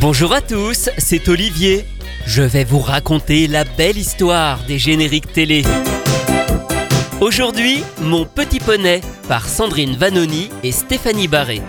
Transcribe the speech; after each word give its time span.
Bonjour 0.00 0.32
à 0.32 0.40
tous, 0.40 0.90
c'est 0.96 1.28
Olivier. 1.28 1.84
Je 2.24 2.42
vais 2.42 2.62
vous 2.62 2.78
raconter 2.78 3.48
la 3.48 3.64
belle 3.64 3.98
histoire 3.98 4.60
des 4.68 4.78
génériques 4.78 5.32
télé. 5.32 5.64
Aujourd'hui, 7.20 7.82
Mon 8.00 8.24
petit 8.24 8.60
poney 8.60 9.00
par 9.26 9.48
Sandrine 9.48 9.96
Vanoni 9.96 10.50
et 10.62 10.70
Stéphanie 10.70 11.26
Barré. 11.26 11.62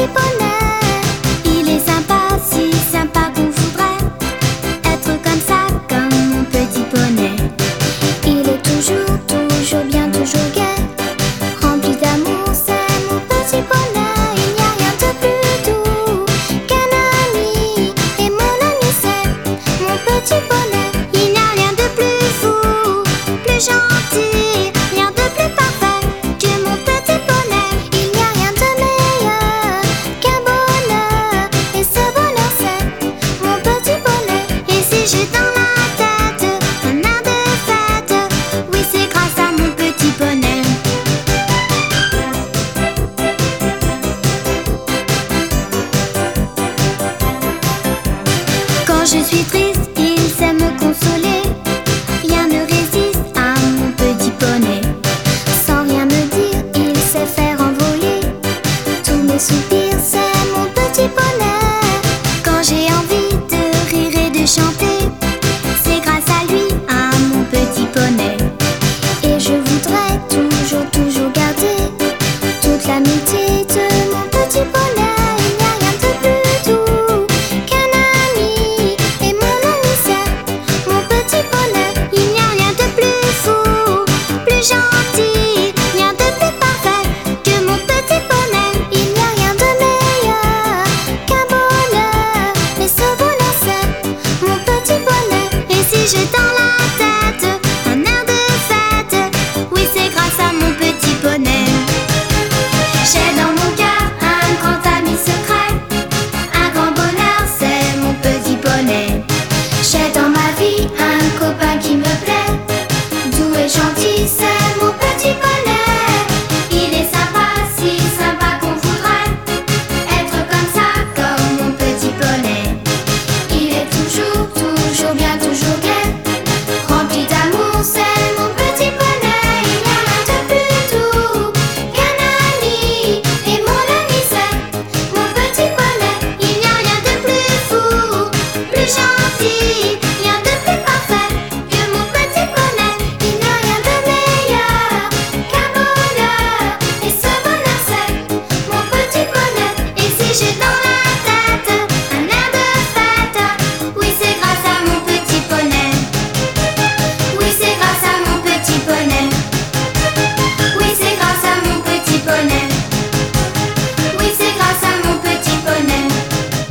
Mon 0.00 0.08
petit 0.08 0.39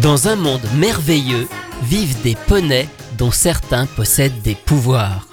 Dans 0.09 0.27
un 0.27 0.37
monde 0.37 0.67
merveilleux 0.73 1.47
vivent 1.83 2.19
des 2.23 2.35
poneys 2.47 2.89
dont 3.19 3.29
certains 3.29 3.85
possèdent 3.85 4.41
des 4.41 4.55
pouvoirs. 4.55 5.27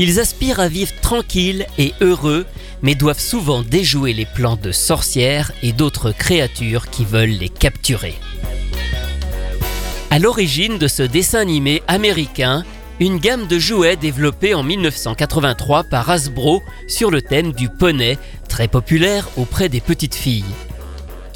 Ils 0.00 0.18
aspirent 0.18 0.58
à 0.58 0.66
vivre 0.66 0.90
tranquilles 1.00 1.64
et 1.78 1.94
heureux, 2.00 2.44
mais 2.82 2.96
doivent 2.96 3.20
souvent 3.20 3.62
déjouer 3.62 4.12
les 4.12 4.26
plans 4.26 4.56
de 4.56 4.72
sorcières 4.72 5.52
et 5.62 5.70
d'autres 5.70 6.10
créatures 6.10 6.90
qui 6.90 7.04
veulent 7.04 7.38
les 7.38 7.48
capturer. 7.48 8.16
À 10.10 10.18
l'origine 10.18 10.76
de 10.76 10.88
ce 10.88 11.04
dessin 11.04 11.38
animé 11.38 11.80
américain, 11.86 12.64
une 12.98 13.18
gamme 13.18 13.46
de 13.46 13.60
jouets 13.60 13.94
développée 13.94 14.54
en 14.54 14.64
1983 14.64 15.84
par 15.84 16.10
Hasbro 16.10 16.64
sur 16.88 17.12
le 17.12 17.22
thème 17.22 17.52
du 17.52 17.68
poney, 17.68 18.18
très 18.48 18.66
populaire 18.66 19.28
auprès 19.36 19.68
des 19.68 19.80
petites 19.80 20.16
filles. 20.16 20.42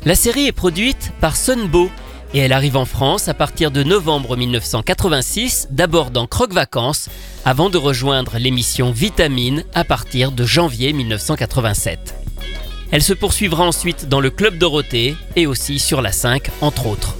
La 0.04 0.16
série 0.16 0.46
est 0.46 0.52
produite 0.52 1.12
par 1.20 1.36
Sunbow 1.36 1.88
et 2.34 2.38
elle 2.38 2.52
arrive 2.52 2.76
en 2.76 2.84
France 2.84 3.28
à 3.28 3.34
partir 3.34 3.70
de 3.70 3.82
novembre 3.82 4.36
1986, 4.36 5.68
d'abord 5.70 6.10
dans 6.10 6.26
Croque 6.26 6.52
Vacances, 6.52 7.08
avant 7.44 7.70
de 7.70 7.78
rejoindre 7.78 8.38
l'émission 8.38 8.90
Vitamine 8.90 9.64
à 9.74 9.84
partir 9.84 10.32
de 10.32 10.44
janvier 10.44 10.92
1987. 10.92 12.14
Elle 12.90 13.02
se 13.02 13.12
poursuivra 13.12 13.64
ensuite 13.64 14.08
dans 14.08 14.20
le 14.20 14.30
Club 14.30 14.58
Dorothée 14.58 15.16
et 15.36 15.46
aussi 15.46 15.78
sur 15.78 16.00
la 16.00 16.12
5 16.12 16.50
entre 16.60 16.86
autres. 16.86 17.16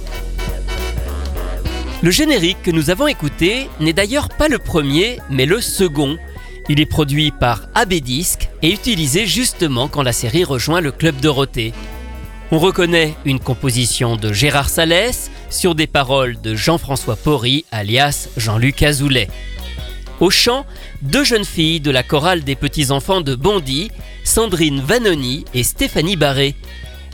Le 2.01 2.11
générique 2.11 2.61
que 2.63 2.71
nous 2.71 2.89
avons 2.89 3.07
écouté 3.07 3.69
n'est 3.79 3.93
d'ailleurs 3.93 4.29
pas 4.29 4.47
le 4.47 4.57
premier, 4.57 5.19
mais 5.29 5.45
le 5.45 5.59
second. 5.59 6.17
Il 6.69 6.79
est 6.79 6.85
produit 6.85 7.31
par 7.31 7.67
AB 7.75 7.95
Disc 7.95 8.47
et 8.61 8.71
utilisé 8.71 9.25
justement 9.25 9.87
quand 9.87 10.03
la 10.03 10.13
série 10.13 10.43
rejoint 10.43 10.81
le 10.81 10.91
Club 10.91 11.19
Dorothée. 11.19 11.73
On 12.51 12.57
reconnaît 12.57 13.13
une 13.25 13.39
composition 13.39 14.15
de 14.15 14.33
Gérard 14.33 14.69
Salès 14.69 15.29
sur 15.51 15.75
des 15.75 15.85
paroles 15.85 16.41
de 16.41 16.55
Jean-François 16.55 17.15
Porry, 17.15 17.63
alias 17.71 18.27
Jean-Luc 18.37 18.81
Azoulay. 18.81 19.27
Au 20.19 20.31
chant, 20.31 20.65
deux 21.03 21.23
jeunes 21.23 21.45
filles 21.45 21.79
de 21.79 21.91
la 21.91 22.01
chorale 22.01 22.43
des 22.43 22.55
petits-enfants 22.55 23.21
de 23.21 23.35
Bondy, 23.35 23.91
Sandrine 24.23 24.81
Vanoni 24.81 25.45
et 25.53 25.63
Stéphanie 25.63 26.15
Barré. 26.15 26.55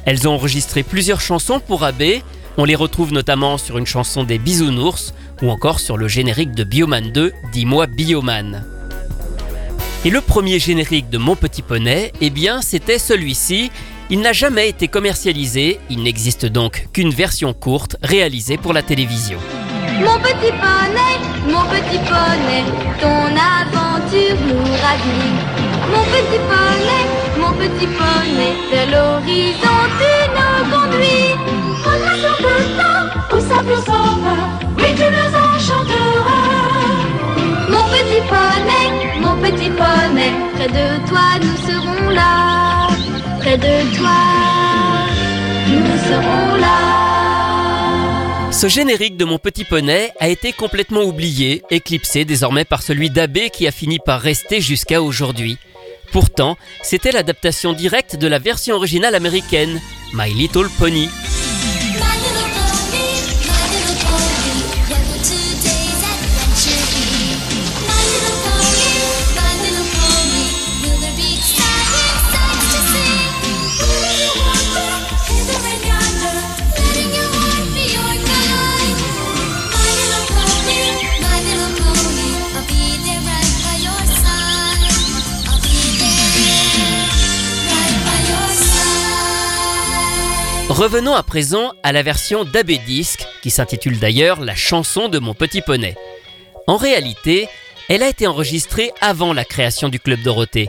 Elles 0.06 0.26
ont 0.26 0.36
enregistré 0.36 0.84
plusieurs 0.84 1.20
chansons 1.20 1.60
pour 1.60 1.84
AB, 1.84 2.04
on 2.58 2.64
les 2.64 2.76
retrouve 2.76 3.12
notamment 3.12 3.58
sur 3.58 3.78
une 3.78 3.86
chanson 3.86 4.24
des 4.24 4.38
Bisounours 4.38 5.14
ou 5.42 5.50
encore 5.50 5.82
sur 5.82 5.98
le 5.98 6.08
générique 6.08 6.56
de 6.56 6.64
Bioman 6.64 7.12
2, 7.12 7.34
Dis-moi 7.52 7.88
Bioman. 7.88 8.66
Et 10.06 10.10
le 10.10 10.22
premier 10.22 10.60
générique 10.60 11.10
de 11.10 11.18
Mon 11.18 11.36
Petit 11.36 11.62
Poney, 11.62 12.14
eh 12.22 12.30
bien 12.30 12.62
c'était 12.62 13.00
celui-ci. 13.00 13.72
Il 14.12 14.20
n'a 14.22 14.34
jamais 14.34 14.70
été 14.70 14.88
commercialisé, 14.88 15.80
il 15.90 16.04
n'existe 16.04 16.46
donc 16.46 16.88
qu'une 16.94 17.10
version 17.10 17.54
courte 17.54 17.98
réalisée 18.04 18.58
pour 18.58 18.72
la 18.72 18.84
télévision. 18.84 19.40
Mon 20.00 20.20
petit 20.20 20.52
poney, 20.52 21.16
mon 21.48 21.66
petit 21.74 21.98
poney, 21.98 22.64
ton 23.02 23.34
aventure 23.34 24.38
nous 24.48 24.72
ravit. 24.84 25.34
Mon 25.92 26.04
petit 26.14 26.40
poney, 26.52 27.04
mon 27.40 27.54
petit 27.54 27.88
poney, 27.88 28.54
vers 28.72 28.90
l'horizon 28.92 29.78
tu 29.98 30.14
nous 30.36 30.60
conduis. 30.70 31.34
Regarde 31.84 32.42
le 32.42 32.64
temps 32.78 33.36
où 33.36 33.40
ça 33.40 33.64
oui 34.78 34.90
tu 34.96 35.04
nous 35.16 35.32
enchanteras. 35.36 36.46
Mon 37.70 37.84
petit 37.90 38.22
poney, 38.30 38.86
mon 39.20 39.36
petit 39.42 39.72
poney, 39.72 40.32
près 40.54 40.68
de 40.68 41.08
toi 41.08 41.26
nous 41.42 41.58
serons 41.68 42.10
là. 42.10 42.85
Ce 48.52 48.68
générique 48.68 49.18
de 49.18 49.26
Mon 49.26 49.38
Petit 49.38 49.66
Poney 49.66 50.12
a 50.20 50.30
été 50.30 50.52
complètement 50.52 51.04
oublié, 51.04 51.62
éclipsé 51.70 52.26
désormais 52.26 52.66
par 52.66 52.82
celui 52.82 53.12
d'Abbé 53.12 53.52
qui 53.52 53.68
a 53.68 53.72
fini 53.72 54.00
par 54.00 54.20
rester 54.20 54.62
jusqu'à 54.62 55.04
aujourd'hui. 55.04 55.60
Pourtant, 56.12 56.58
c'était 56.82 57.12
l'adaptation 57.12 57.74
directe 57.74 58.16
de 58.16 58.28
la 58.28 58.40
version 58.40 58.78
originale 58.78 59.14
américaine, 59.14 59.80
My 60.14 60.34
Little 60.34 60.70
Pony. 60.80 61.10
Revenons 90.76 91.16
à 91.16 91.24
présent 91.24 91.72
à 91.84 91.94
la 91.94 92.04
version 92.04 92.44
d'Abbé 92.44 92.80
Disque, 92.80 93.26
qui 93.42 93.50
s'intitule 93.50 93.98
d'ailleurs 93.98 94.42
La 94.42 94.56
chanson 94.56 95.08
de 95.08 95.20
mon 95.20 95.34
petit 95.34 95.62
poney. 95.62 95.96
En 96.68 96.76
réalité, 96.76 97.48
elle 97.88 98.04
a 98.04 98.10
été 98.10 98.28
enregistrée 98.28 98.92
avant 99.00 99.32
la 99.32 99.46
création 99.46 99.88
du 99.88 100.02
Club 100.02 100.22
Dorothée. 100.22 100.68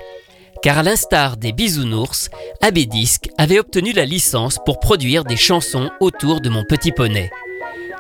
Car 0.62 0.78
à 0.78 0.84
l'instar 0.84 1.36
des 1.36 1.50
Bisounours, 1.50 2.30
Abbé 2.60 2.86
Disque 2.86 3.30
avait 3.36 3.58
obtenu 3.58 3.92
la 3.92 4.04
licence 4.04 4.60
pour 4.64 4.78
produire 4.78 5.24
des 5.24 5.36
chansons 5.36 5.90
autour 5.98 6.40
de 6.40 6.50
mon 6.50 6.62
petit 6.62 6.92
poney. 6.92 7.28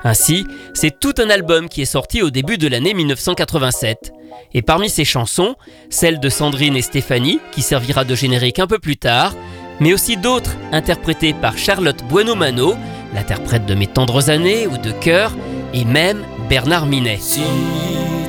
Ainsi, 0.04 0.46
c'est 0.74 1.00
tout 1.00 1.14
un 1.18 1.28
album 1.28 1.68
qui 1.68 1.82
est 1.82 1.86
sorti 1.86 2.22
au 2.22 2.30
début 2.30 2.56
de 2.56 2.68
l'année 2.68 2.94
1987. 2.94 4.12
Et 4.54 4.62
parmi 4.62 4.90
ces 4.90 5.04
chansons, 5.04 5.56
celle 5.90 6.20
de 6.20 6.28
Sandrine 6.28 6.76
et 6.76 6.82
Stéphanie, 6.82 7.40
qui 7.50 7.62
servira 7.62 8.04
de 8.04 8.14
générique 8.14 8.60
un 8.60 8.68
peu 8.68 8.78
plus 8.78 8.96
tard, 8.96 9.34
mais 9.80 9.92
aussi 9.92 10.16
d'autres 10.16 10.56
interprétées 10.72 11.34
par 11.34 11.58
Charlotte 11.58 12.02
Bueno-Mano, 12.08 12.76
l'interprète 13.14 13.66
de 13.66 13.74
Mes 13.74 13.86
tendres 13.86 14.30
années 14.30 14.66
ou 14.66 14.78
de 14.78 14.90
Cœur, 14.90 15.32
et 15.74 15.84
même 15.84 16.22
Bernard 16.48 16.86
Minet. 16.86 17.18
Si 17.20 17.42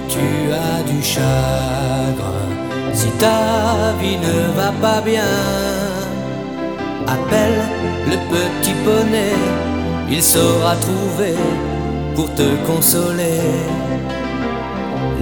tu 0.09 0.51
as 0.51 0.83
du 0.91 1.01
chagrin, 1.03 2.47
si 2.93 3.09
ta 3.19 3.93
vie 4.01 4.17
ne 4.17 4.55
va 4.55 4.71
pas 4.81 5.01
bien, 5.01 5.23
appelle 7.07 7.61
le 8.07 8.17
petit 8.29 8.73
poney, 8.83 9.33
il 10.09 10.21
saura 10.21 10.75
trouver 10.75 11.35
pour 12.15 12.33
te 12.33 12.55
consoler 12.65 13.41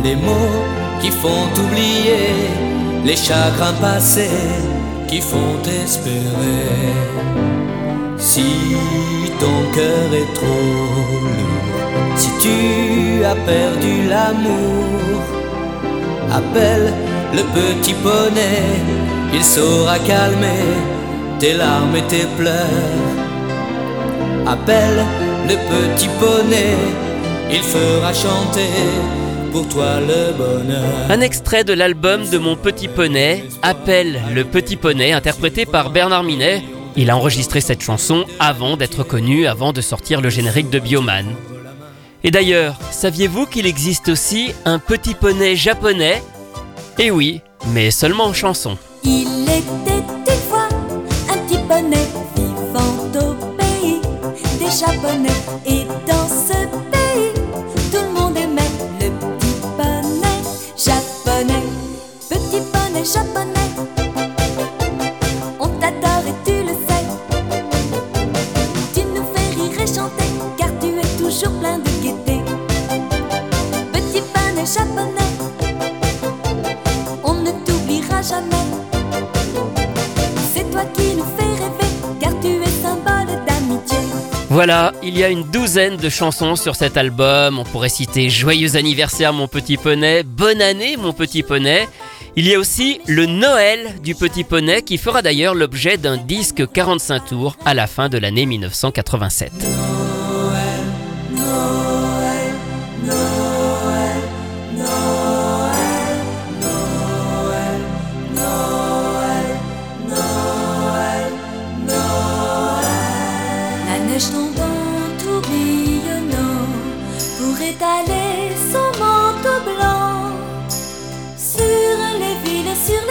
les 0.04 0.16
mots 0.16 0.64
qui 1.02 1.10
font 1.10 1.48
oublier 1.58 2.30
les 3.04 3.16
chagrins 3.16 3.74
passés 3.82 4.75
qui 5.08 5.22
font 5.22 5.58
espérer. 5.84 6.66
Si 8.18 8.46
ton 9.40 9.60
cœur 9.74 10.08
est 10.14 10.34
trop 10.34 10.64
lourd, 10.74 11.76
si 12.16 12.30
tu 12.42 13.24
as 13.24 13.36
perdu 13.36 14.08
l'amour, 14.10 15.22
appelle 16.32 16.94
le 17.34 17.44
petit 17.58 17.94
poney, 18.06 18.62
il 19.34 19.44
saura 19.44 20.00
calmer 20.00 20.66
tes 21.40 21.54
larmes 21.54 21.96
et 21.96 22.04
tes 22.04 22.26
pleurs. 22.38 23.16
Appelle 24.48 25.04
le 25.50 25.56
petit 25.72 26.10
poney, 26.20 26.76
il 27.52 27.62
fera 27.62 28.14
chanter 28.14 29.25
pour 29.56 29.70
toi 29.70 30.02
le 30.02 30.34
bonheur. 30.34 30.84
Un 31.10 31.22
extrait 31.22 31.64
de 31.64 31.72
l'album 31.72 32.30
de 32.30 32.38
Mon 32.38 32.58
Petit 32.58 32.90
Poney, 32.90 33.46
Appelle 33.62 34.22
le 34.34 34.44
Petit 34.44 34.76
Poney, 34.76 35.14
interprété 35.14 35.66
par 35.66 35.92
Bernard 35.92 36.24
Minet. 36.24 36.62
Il 36.98 37.10
a 37.10 37.16
enregistré 37.16 37.62
cette 37.62 37.82
chanson 37.82 38.26
avant 38.38 38.76
d'être 38.76 39.06
connu, 39.06 39.48
avant 39.48 39.72
de 39.72 39.80
sortir 39.80 40.20
le 40.20 40.30
générique 40.30 40.70
de 40.70 40.80
Bioman. 40.80 41.26
Et 42.26 42.32
d'ailleurs, 42.32 42.76
saviez-vous 42.92 43.46
qu'il 43.46 43.66
existe 43.66 44.10
aussi 44.10 44.52
un 44.66 44.78
petit 44.78 45.14
poney 45.14 45.56
japonais? 45.56 46.22
Eh 47.00 47.10
oui, 47.10 47.40
mais 47.70 47.92
seulement 47.92 48.26
en 48.26 48.34
chanson. 48.34 48.78
Il 49.06 49.44
était 49.44 50.04
une 50.28 50.50
fois 50.50 50.68
un 51.30 51.38
petit 51.48 51.60
poney 51.60 52.06
vivant 52.36 53.30
au 53.30 53.36
pays 53.56 54.02
des 54.60 54.78
Japonais. 54.78 55.30
Et 55.66 55.86
dans 56.06 56.28
ce 56.28 56.68
pays, 56.92 56.95
japonais, 63.06 63.70
on 65.60 65.68
t'adore 65.80 66.24
et 66.28 66.36
tu 66.44 66.64
le 66.64 66.74
sais. 66.88 67.06
Tu 68.94 69.02
nous 69.06 69.26
fais 69.34 69.50
rire 69.56 69.80
et 69.80 69.88
chanter, 69.88 70.26
car 70.58 70.70
tu 70.80 70.88
es 70.88 71.18
toujours 71.18 71.54
plein 71.60 71.78
de 71.78 71.90
gaieté. 72.02 72.42
Petit 73.94 74.24
poney 74.34 74.66
japonais, 74.66 75.32
on 77.24 77.34
ne 77.36 77.52
t'oubliera 77.66 78.22
jamais. 78.24 78.66
C'est 80.54 80.70
toi 80.72 80.84
qui 80.96 81.16
nous 81.16 81.26
fais 81.38 81.64
rêver, 81.64 81.92
car 82.20 82.32
tu 82.42 82.48
es 82.48 82.82
symbole 82.82 83.46
d'amitié. 83.46 83.98
Voilà, 84.50 84.94
il 85.04 85.18
y 85.18 85.24
a 85.24 85.30
une 85.30 85.44
douzaine 85.44 85.98
de 85.98 86.10
chansons 86.10 86.56
sur 86.56 86.76
cet 86.76 86.98
album. 86.98 87.60
On 87.60 87.66
pourrait 87.66 87.90
citer 87.90 88.30
Joyeux 88.30 88.78
anniversaire 88.78 89.34
mon 89.34 89.48
petit 89.48 89.78
poney, 89.78 90.24
Bonne 90.24 90.62
année 90.62 90.98
mon 90.98 91.14
petit 91.14 91.44
poney. 91.44 91.88
Il 92.38 92.48
y 92.48 92.54
a 92.54 92.60
aussi 92.60 93.00
le 93.08 93.26
Noël 93.26 94.02
du 94.04 94.14
petit 94.14 94.44
poney 94.44 94.82
qui 94.82 94.98
fera 94.98 95.22
d'ailleurs 95.22 95.56
l'objet 95.56 95.98
d'un 95.98 96.18
disque 96.18 96.70
45 96.70 97.26
tours 97.28 97.56
à 97.64 97.74
la 97.74 97.88
fin 97.88 98.10
de 98.10 98.18
l'année 98.18 98.46
1987. 98.46 100.15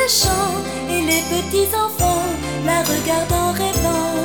Et 0.04 1.00
les 1.00 1.22
petits 1.32 1.74
enfants 1.74 2.28
la 2.66 2.80
regardent 2.82 3.32
en 3.32 3.52
rêvant. 3.52 4.20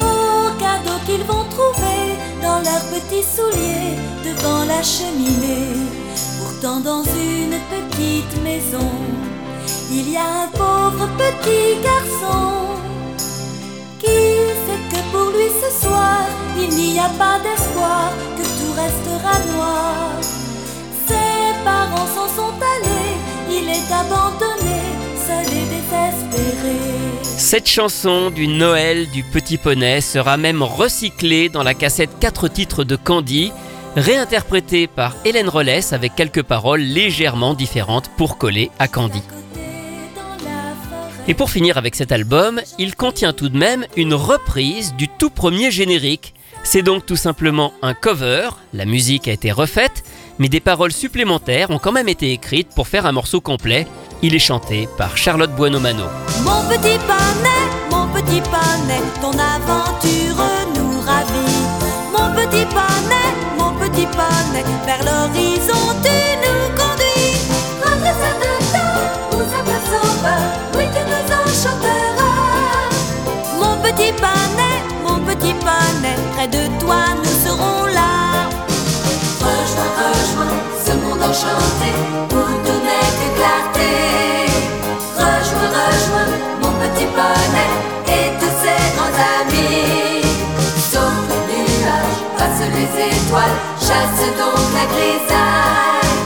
Aux 0.00 0.50
cadeaux 0.58 1.00
qu'ils 1.04 1.24
vont 1.24 1.44
trouver 1.50 2.16
dans 2.40 2.60
leurs 2.60 2.86
petits 2.88 3.22
souliers 3.22 3.98
devant 4.24 4.64
la 4.64 4.82
cheminée. 4.82 5.76
Pourtant, 6.38 6.80
dans 6.80 7.02
une 7.02 7.56
petite 7.74 8.42
maison, 8.42 8.90
il 9.90 10.10
y 10.10 10.16
a 10.16 10.44
un 10.44 10.48
pauvre 10.48 11.06
petit 11.18 11.82
garçon 11.82 12.80
qui 13.98 14.06
sait 14.64 14.84
que 14.90 15.00
pour 15.12 15.30
lui 15.36 15.50
ce 15.62 15.86
soir 15.86 16.20
il 16.58 16.70
n'y 16.70 16.98
a 16.98 17.10
pas 17.18 17.38
d'espoir, 17.44 18.10
que 18.38 18.42
tout 18.42 18.72
restera 18.72 19.34
noir. 19.52 20.12
Ses 21.06 21.62
parents 21.62 22.08
s'en 22.14 22.28
sont 22.38 22.54
allés, 22.74 23.05
il 23.56 23.68
est 23.68 23.92
abandonné, 23.92 24.80
seul 25.26 25.46
et 25.46 25.66
désespéré. 25.66 26.76
Cette 27.22 27.68
chanson 27.68 28.30
du 28.30 28.48
Noël 28.48 29.08
du 29.10 29.22
petit 29.22 29.56
poney 29.56 30.00
sera 30.00 30.36
même 30.36 30.62
recyclée 30.62 31.48
dans 31.48 31.62
la 31.62 31.74
cassette 31.74 32.18
4 32.20 32.48
titres 32.48 32.84
de 32.84 32.96
Candy, 32.96 33.52
réinterprétée 33.94 34.86
par 34.86 35.14
Hélène 35.24 35.48
Rollès 35.48 35.92
avec 35.92 36.14
quelques 36.14 36.42
paroles 36.42 36.80
légèrement 36.80 37.54
différentes 37.54 38.10
pour 38.16 38.38
coller 38.38 38.70
à 38.78 38.88
Candy. 38.88 39.22
Et 41.28 41.34
pour 41.34 41.50
finir 41.50 41.76
avec 41.76 41.96
cet 41.96 42.12
album, 42.12 42.60
il 42.78 42.94
contient 42.94 43.32
tout 43.32 43.48
de 43.48 43.58
même 43.58 43.84
une 43.96 44.14
reprise 44.14 44.94
du 44.94 45.08
tout 45.08 45.30
premier 45.30 45.70
générique. 45.70 46.34
C'est 46.62 46.82
donc 46.82 47.04
tout 47.04 47.16
simplement 47.16 47.72
un 47.82 47.94
cover, 47.94 48.50
la 48.72 48.84
musique 48.84 49.28
a 49.28 49.32
été 49.32 49.50
refaite, 49.50 50.04
mais 50.38 50.48
des 50.48 50.60
paroles 50.60 50.92
supplémentaires 50.92 51.70
ont 51.70 51.78
quand 51.78 51.92
même 51.92 52.08
été 52.08 52.32
écrites 52.32 52.68
pour 52.74 52.88
faire 52.88 53.06
un 53.06 53.12
morceau 53.12 53.40
complet. 53.40 53.86
Il 54.22 54.34
est 54.34 54.40
chanté 54.40 54.88
par 54.96 55.16
Charlotte 55.16 55.54
Buonomano. 55.54 56.04
Mon 56.42 56.62
petit 56.68 56.98
mon 57.90 58.08
petit 58.08 58.42
ton 59.20 59.32
aventure 59.32 60.55
les 92.74 93.16
étoiles, 93.16 93.56
chasse 93.80 94.26
donc 94.38 94.60
la 94.74 94.86
grisaille. 94.92 96.16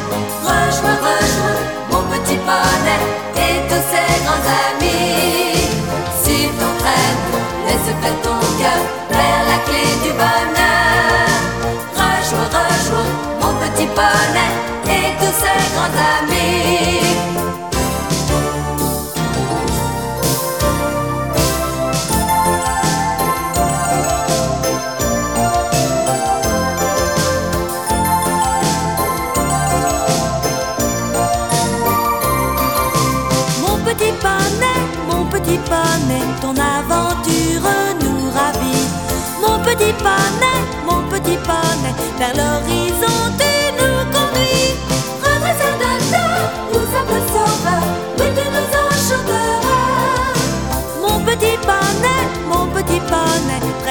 Rejoins, 0.43 0.99
rejoins 1.07 1.61
mon 1.91 2.03
petit 2.13 2.39
poney 2.47 3.40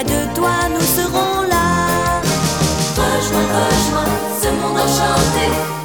de 0.04 0.34
toi 0.34 0.52
nous 0.74 0.80
serons 0.80 1.42
là. 1.50 2.22
Rejoins, 2.96 3.48
rejoins 3.60 4.14
ce 4.42 4.50
monde 4.50 4.78
enchanté 4.78 5.79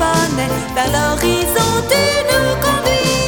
poney, 0.00 0.50
vers 0.74 0.90
l'horizon 0.96 1.70
tu 1.90 2.04
nous 2.30 2.50
conduis. 2.64 3.24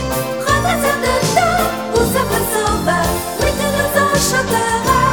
Redresseur 0.46 0.98
de 1.06 1.14
temps, 1.36 2.06
simple 2.14 2.42
sauveur, 2.54 3.08
oui 3.40 3.50
tu 3.58 3.68
nous 3.78 3.92
enchanteras. 4.06 5.08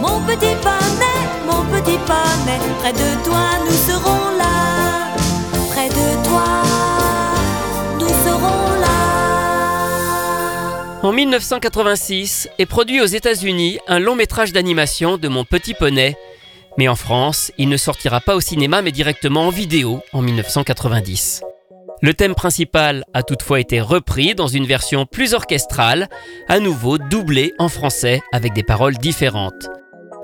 Mon 0.00 0.16
petit 0.28 0.56
poney, 0.66 1.20
mon 1.46 1.62
petit 1.74 1.98
poney, 2.10 2.58
près 2.80 2.92
de 2.92 3.08
toi 3.24 3.44
nous 3.64 3.78
serons 3.88 4.24
là. 4.42 4.56
Près 5.72 5.88
de 5.88 6.08
toi, 6.26 6.48
nous 8.00 8.14
serons 8.26 8.70
là. 8.80 8.98
En 11.02 11.12
1986 11.12 12.48
est 12.58 12.66
produit 12.66 13.00
aux 13.00 13.06
États-Unis 13.06 13.78
un 13.86 13.98
long 14.00 14.16
métrage 14.16 14.52
d'animation 14.52 15.18
de 15.18 15.28
Mon 15.28 15.44
Petit 15.44 15.74
Poney. 15.74 16.16
Mais 16.76 16.88
en 16.88 16.96
France, 16.96 17.50
il 17.58 17.68
ne 17.68 17.76
sortira 17.76 18.20
pas 18.20 18.36
au 18.36 18.40
cinéma 18.40 18.82
mais 18.82 18.92
directement 18.92 19.46
en 19.46 19.50
vidéo 19.50 20.00
en 20.12 20.22
1990. 20.22 21.42
Le 22.00 22.14
thème 22.14 22.34
principal 22.34 23.04
a 23.12 23.24
toutefois 23.24 23.58
été 23.58 23.80
repris 23.80 24.34
dans 24.36 24.46
une 24.46 24.66
version 24.66 25.04
plus 25.04 25.34
orchestrale, 25.34 26.08
à 26.48 26.60
nouveau 26.60 26.98
doublée 26.98 27.54
en 27.58 27.68
français 27.68 28.22
avec 28.32 28.52
des 28.52 28.62
paroles 28.62 28.96
différentes. 28.96 29.68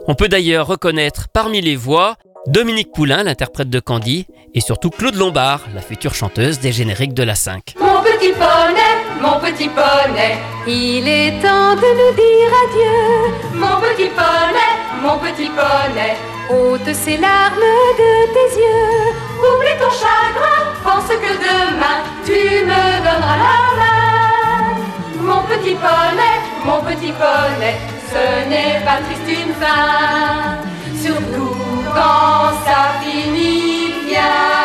On 0.07 0.15
peut 0.15 0.29
d'ailleurs 0.29 0.67
reconnaître 0.69 1.29
parmi 1.33 1.61
les 1.61 1.75
voix 1.75 2.17
Dominique 2.47 2.93
Poulain, 2.93 3.23
l'interprète 3.23 3.71
de 3.71 3.81
Candy, 3.81 4.27
et 4.53 4.61
surtout 4.61 4.91
Claude 4.91 5.15
Lombard, 5.15 5.63
la 5.75 5.81
future 5.81 6.15
chanteuse 6.15 6.61
des 6.61 6.73
génériques 6.73 7.15
de 7.15 7.23
la 7.23 7.35
5. 7.35 7.75
Mon 7.81 8.03
petit 8.03 8.33
poney, 8.33 8.95
mon 9.21 9.41
petit 9.41 9.69
poney, 9.69 10.37
il 10.67 11.09
est 11.09 11.41
temps 11.41 11.75
de 11.75 11.91
nous 11.99 12.15
dire 12.15 12.53
adieu. 12.65 13.59
Mon 13.59 13.81
petit 13.81 14.11
poney, 14.11 14.71
mon 15.03 15.19
petit 15.19 15.49
poney, 15.49 16.15
ôte 16.51 16.95
ces 16.95 17.17
larmes 17.17 17.73
de 18.01 18.13
tes 18.35 18.51
yeux. 18.61 19.13
Oublie 19.39 19.77
ton 19.79 19.91
chagrin, 19.91 20.61
pense 20.83 21.09
que 21.09 21.33
demain 21.47 21.99
tu 22.25 22.65
me 22.65 22.83
donneras 23.05 23.39
la 23.45 23.59
main. 23.79 23.95
Mon 25.21 25.43
petit 25.43 25.75
poney, 25.75 26.37
mon 26.65 26.81
petit 26.83 27.13
poney, 27.13 27.77
ce 28.11 28.49
n'est 28.49 28.81
pas 28.85 28.99
triste 29.05 29.29
une 29.29 29.55
fin, 29.55 30.59
surtout 31.03 31.57
quand 31.95 32.53
ça 32.67 33.01
finit 33.03 33.95
bien. 34.07 34.65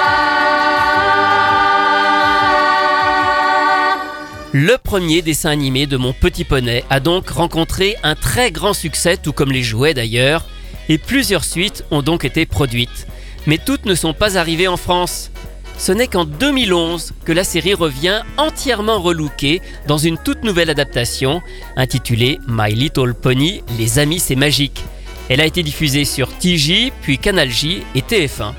Le 4.52 4.78
premier 4.78 5.22
dessin 5.22 5.52
animé 5.52 5.86
de 5.86 5.96
Mon 5.96 6.12
Petit 6.12 6.44
Poney 6.44 6.84
a 6.90 7.00
donc 7.00 7.30
rencontré 7.30 7.96
un 8.02 8.16
très 8.16 8.52
grand 8.52 8.74
succès, 8.74 9.16
tout 9.16 9.32
comme 9.32 9.52
les 9.52 9.62
jouets 9.62 9.94
d'ailleurs, 9.94 10.44
et 10.90 10.98
plusieurs 10.98 11.46
suites 11.46 11.86
ont 11.92 12.02
donc 12.02 12.26
été 12.26 12.46
produites. 12.46 13.08
Mais 13.46 13.58
toutes 13.58 13.86
ne 13.86 13.96
sont 13.96 14.14
pas 14.14 14.38
arrivées 14.38 14.68
en 14.68 14.78
France. 14.78 15.32
Ce 15.78 15.94
n'est 15.94 16.08
qu'en 16.08 16.26
2011 16.26 17.14
que 17.24 17.32
la 17.32 17.46
série 17.46 17.74
revient 17.74 18.22
entièrement 18.38 19.00
relookée 19.00 19.62
dans 19.88 19.98
une 19.98 20.18
toute 20.18 20.44
nouvelle 20.44 20.70
adaptation 20.70 21.42
intitulée 21.78 22.40
My 22.50 22.74
Little 22.74 23.14
Pony, 23.14 23.64
Les 23.78 23.98
Amis 23.98 24.20
c'est 24.20 24.36
magique. 24.36 24.84
Elle 25.30 25.40
a 25.40 25.46
été 25.46 25.64
diffusée 25.64 26.04
sur 26.06 26.28
TJ, 26.38 26.92
puis 27.02 27.18
Canal 27.18 27.50
J 27.50 27.84
et 27.96 28.02
TF1. 28.02 28.54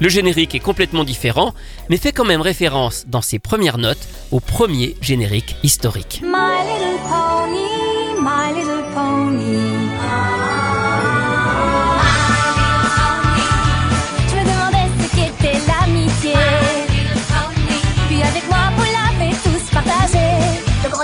Le 0.00 0.08
générique 0.08 0.54
est 0.54 0.60
complètement 0.60 1.02
différent, 1.02 1.54
mais 1.88 1.96
fait 1.96 2.12
quand 2.12 2.24
même 2.24 2.40
référence 2.42 3.04
dans 3.08 3.22
ses 3.22 3.38
premières 3.38 3.78
notes 3.78 4.06
au 4.30 4.38
premier 4.38 4.96
générique 5.00 5.56
historique. 5.62 6.20
My 6.22 6.30
little 6.68 7.00
pony, 7.08 8.20
my 8.20 8.52
little 8.54 8.84
pony. 8.94 9.73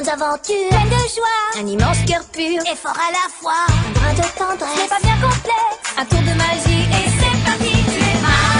Grandes 0.00 0.08
aventures, 0.08 0.68
pleines 0.68 0.88
de 0.88 0.96
joie. 1.14 1.50
Un 1.60 1.66
immense 1.66 1.98
cœur 2.06 2.24
pur 2.32 2.44
et 2.44 2.76
fort 2.76 2.96
à 2.96 3.10
la 3.12 3.28
fois. 3.30 3.66
Un 3.68 3.92
brin 3.92 4.14
de 4.14 4.22
tendresse, 4.38 4.88
pas 4.88 5.00
bien 5.02 5.16
complexe. 5.16 5.94
Un 5.98 6.04
tour 6.04 6.20
de 6.20 6.32
magie 6.36 6.84
et 6.88 7.08
c'est 7.18 7.38
parti. 7.44 7.70
Tu 7.70 7.98
es 7.98 8.18
pony. 8.24 8.58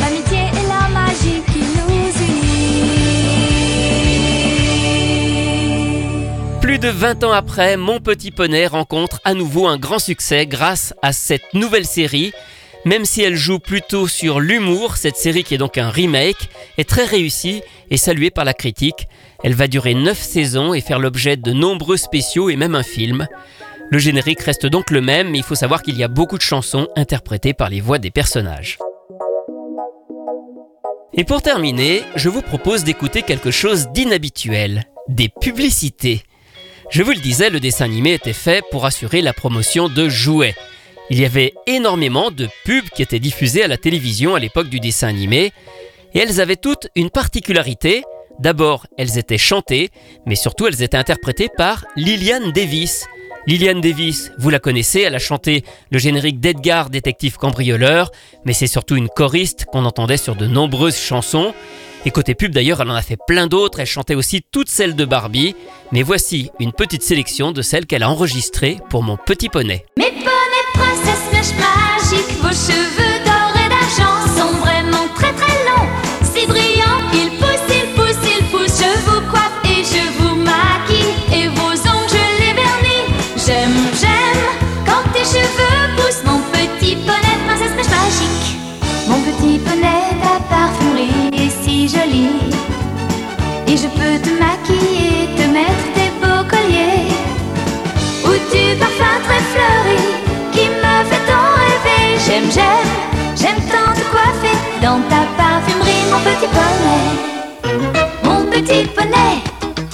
L'amitié 0.00 0.42
et 0.52 0.66
la 0.68 0.88
magie 0.88 1.42
qui 1.52 1.58
nous 1.58 2.36
unit. 2.36 2.90
Plus 6.60 6.78
de 6.78 6.88
20 6.88 7.24
ans 7.24 7.32
après, 7.32 7.76
Mon 7.76 7.98
Petit 8.00 8.30
Poney 8.30 8.66
rencontre 8.66 9.20
à 9.24 9.34
nouveau 9.34 9.66
un 9.66 9.78
grand 9.78 9.98
succès 9.98 10.46
grâce 10.46 10.94
à 11.02 11.12
cette 11.12 11.54
nouvelle 11.54 11.86
série. 11.86 12.32
Même 12.84 13.04
si 13.04 13.22
elle 13.22 13.36
joue 13.36 13.60
plutôt 13.60 14.08
sur 14.08 14.40
l'humour, 14.40 14.96
cette 14.96 15.16
série 15.16 15.44
qui 15.44 15.54
est 15.54 15.58
donc 15.58 15.78
un 15.78 15.88
remake 15.88 16.48
est 16.78 16.88
très 16.88 17.04
réussie 17.04 17.62
et 17.90 17.96
saluée 17.96 18.30
par 18.30 18.44
la 18.44 18.54
critique. 18.54 19.06
Elle 19.44 19.54
va 19.54 19.66
durer 19.66 19.94
9 19.94 20.16
saisons 20.18 20.72
et 20.74 20.80
faire 20.80 20.98
l'objet 20.98 21.36
de 21.36 21.52
nombreux 21.52 21.96
spéciaux 21.96 22.48
et 22.48 22.56
même 22.56 22.74
un 22.74 22.82
film. 22.82 23.26
Le 23.90 23.98
générique 23.98 24.40
reste 24.40 24.66
donc 24.66 24.90
le 24.90 25.00
même, 25.00 25.30
mais 25.30 25.38
il 25.38 25.44
faut 25.44 25.54
savoir 25.54 25.82
qu'il 25.82 25.98
y 25.98 26.04
a 26.04 26.08
beaucoup 26.08 26.38
de 26.38 26.42
chansons 26.42 26.88
interprétées 26.96 27.52
par 27.52 27.68
les 27.68 27.80
voix 27.80 27.98
des 27.98 28.10
personnages. 28.10 28.78
Et 31.14 31.24
pour 31.24 31.42
terminer, 31.42 32.02
je 32.16 32.28
vous 32.30 32.40
propose 32.40 32.84
d'écouter 32.84 33.22
quelque 33.22 33.50
chose 33.50 33.88
d'inhabituel, 33.88 34.84
des 35.08 35.28
publicités. 35.28 36.22
Je 36.90 37.02
vous 37.02 37.10
le 37.10 37.18
disais, 37.18 37.50
le 37.50 37.60
dessin 37.60 37.84
animé 37.84 38.14
était 38.14 38.32
fait 38.32 38.64
pour 38.70 38.86
assurer 38.86 39.20
la 39.20 39.32
promotion 39.32 39.88
de 39.88 40.08
jouets. 40.08 40.54
Il 41.10 41.20
y 41.20 41.24
avait 41.26 41.52
énormément 41.66 42.30
de 42.30 42.48
pubs 42.64 42.88
qui 42.94 43.02
étaient 43.02 43.18
diffusées 43.18 43.62
à 43.62 43.68
la 43.68 43.76
télévision 43.76 44.34
à 44.34 44.38
l'époque 44.38 44.68
du 44.68 44.80
dessin 44.80 45.08
animé, 45.08 45.52
et 46.14 46.20
elles 46.20 46.40
avaient 46.40 46.56
toutes 46.56 46.88
une 46.94 47.10
particularité. 47.10 48.04
D'abord, 48.38 48.86
elles 48.98 49.18
étaient 49.18 49.38
chantées, 49.38 49.90
mais 50.26 50.34
surtout 50.34 50.66
elles 50.66 50.82
étaient 50.82 50.96
interprétées 50.96 51.48
par 51.56 51.84
Lillian 51.96 52.50
Davis. 52.54 53.06
Lillian 53.46 53.80
Davis, 53.80 54.30
vous 54.38 54.50
la 54.50 54.58
connaissez, 54.58 55.00
elle 55.00 55.14
a 55.14 55.18
chanté 55.18 55.64
le 55.90 55.98
générique 55.98 56.40
d'Edgar, 56.40 56.90
détective 56.90 57.36
cambrioleur, 57.36 58.10
mais 58.44 58.52
c'est 58.52 58.66
surtout 58.66 58.96
une 58.96 59.08
choriste 59.08 59.64
qu'on 59.66 59.84
entendait 59.84 60.16
sur 60.16 60.36
de 60.36 60.46
nombreuses 60.46 60.98
chansons. 60.98 61.52
Et 62.04 62.10
côté 62.10 62.34
pub 62.34 62.52
d'ailleurs, 62.52 62.80
elle 62.80 62.90
en 62.90 62.94
a 62.94 63.02
fait 63.02 63.18
plein 63.26 63.46
d'autres, 63.46 63.80
elle 63.80 63.86
chantait 63.86 64.14
aussi 64.14 64.42
toutes 64.50 64.68
celles 64.68 64.96
de 64.96 65.04
Barbie, 65.04 65.54
mais 65.92 66.02
voici 66.02 66.50
une 66.58 66.72
petite 66.72 67.02
sélection 67.02 67.52
de 67.52 67.62
celles 67.62 67.86
qu'elle 67.86 68.02
a 68.02 68.10
enregistrées 68.10 68.78
pour 68.90 69.02
mon 69.02 69.16
petit 69.16 69.48
poney. 69.48 69.84
Mes 69.96 70.12
vos 72.42 72.48
cheveux 72.48 72.81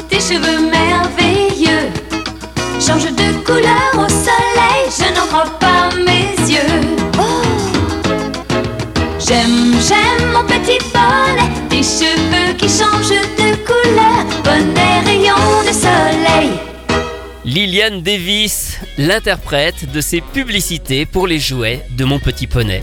tes 0.08 0.20
cheveux 0.20 0.70
merveilleux 0.70 1.90
changent 2.80 3.14
de 3.14 3.44
couleur 3.44 3.92
au 3.94 4.08
soleil. 4.08 4.84
Je 4.88 5.14
n'en 5.14 5.26
crois 5.26 5.58
pas 5.58 5.90
mes 5.96 6.34
yeux. 6.50 6.96
Oh. 7.18 7.42
J'aime, 9.18 9.74
j'aime 9.86 10.32
mon 10.32 10.44
petit 10.44 10.78
bonnet, 10.92 11.50
tes 11.68 11.82
cheveux 11.82 12.54
qui 12.56 12.68
changent 12.68 13.08
de 13.10 13.56
couleur, 13.64 14.24
bonnet 14.44 15.00
rayon 15.04 15.62
de 15.66 15.72
soleil. 15.72 16.50
Liliane 17.44 18.02
Davis, 18.02 18.78
l'interprète 18.98 19.90
de 19.90 20.00
ces 20.00 20.20
publicités 20.20 21.06
pour 21.06 21.26
les 21.26 21.38
jouets 21.38 21.86
de 21.96 22.04
mon 22.04 22.18
petit 22.18 22.46
poney. 22.46 22.82